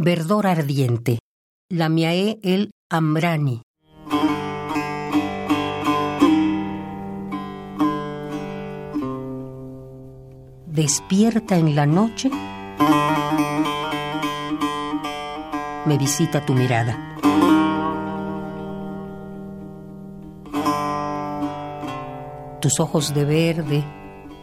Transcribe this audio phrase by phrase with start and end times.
[0.00, 1.18] Verdor ardiente.
[1.68, 3.62] Lamiae el Amrani.
[10.66, 12.30] Despierta en la noche.
[15.84, 17.16] Me visita tu mirada.
[22.60, 23.84] Tus ojos de verde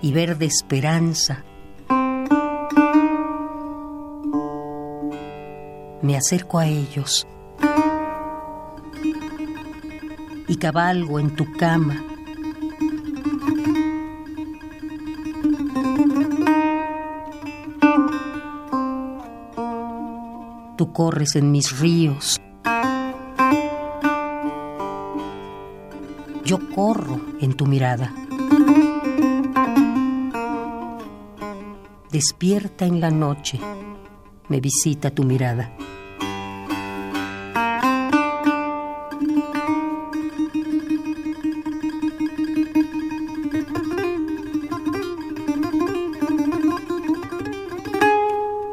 [0.00, 1.44] y verde esperanza
[6.02, 7.26] me acerco a ellos
[10.48, 12.02] y cabalgo en tu cama.
[20.76, 22.40] Tú corres en mis ríos.
[26.44, 28.12] Yo corro en tu mirada.
[32.10, 33.58] Despierta en la noche,
[34.48, 35.72] me visita tu mirada.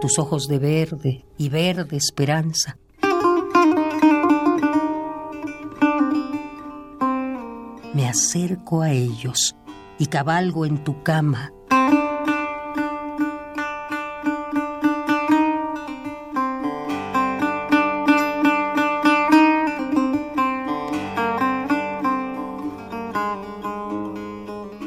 [0.09, 2.79] Tus ojos de verde y verde esperanza.
[7.93, 9.55] Me acerco a ellos
[9.99, 11.53] y cabalgo en tu cama.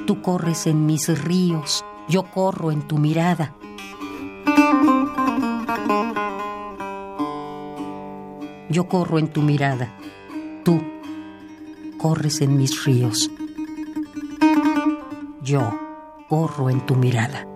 [0.04, 3.54] Tú corres en mis ríos, yo corro en tu mirada.
[8.72, 9.92] Yo corro en tu mirada,
[10.64, 10.80] tú
[11.98, 13.30] corres en mis ríos.
[15.42, 15.78] Yo
[16.26, 17.46] corro en tu mirada.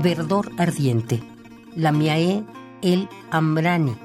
[0.00, 1.24] Verdor ardiente.
[1.74, 2.44] Lamiae
[2.82, 3.96] el Amrani